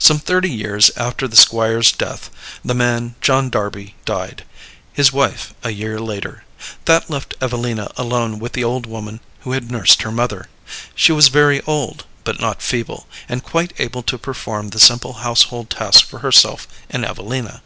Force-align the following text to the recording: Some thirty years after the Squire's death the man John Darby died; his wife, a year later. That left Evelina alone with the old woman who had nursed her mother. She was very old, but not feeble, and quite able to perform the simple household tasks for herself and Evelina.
Some 0.00 0.18
thirty 0.18 0.50
years 0.50 0.90
after 0.96 1.28
the 1.28 1.36
Squire's 1.36 1.92
death 1.92 2.28
the 2.64 2.74
man 2.74 3.14
John 3.20 3.48
Darby 3.50 3.94
died; 4.04 4.42
his 4.92 5.12
wife, 5.12 5.54
a 5.62 5.70
year 5.70 6.00
later. 6.00 6.42
That 6.86 7.08
left 7.08 7.36
Evelina 7.40 7.88
alone 7.96 8.40
with 8.40 8.54
the 8.54 8.64
old 8.64 8.84
woman 8.86 9.20
who 9.42 9.52
had 9.52 9.70
nursed 9.70 10.02
her 10.02 10.10
mother. 10.10 10.48
She 10.96 11.12
was 11.12 11.28
very 11.28 11.60
old, 11.68 12.04
but 12.24 12.40
not 12.40 12.62
feeble, 12.62 13.06
and 13.28 13.44
quite 13.44 13.72
able 13.78 14.02
to 14.02 14.18
perform 14.18 14.70
the 14.70 14.80
simple 14.80 15.12
household 15.22 15.70
tasks 15.70 16.00
for 16.02 16.18
herself 16.18 16.66
and 16.90 17.04
Evelina. 17.04 17.62